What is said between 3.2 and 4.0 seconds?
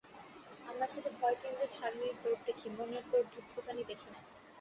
ধুকপুকানি